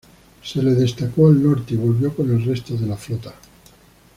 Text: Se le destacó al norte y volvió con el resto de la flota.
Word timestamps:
Se 0.43 0.63
le 0.63 0.71
destacó 0.73 1.27
al 1.27 1.43
norte 1.43 1.75
y 1.75 1.77
volvió 1.77 2.11
con 2.15 2.27
el 2.31 2.43
resto 2.43 2.75
de 2.75 2.87
la 2.87 2.97
flota. 2.97 3.35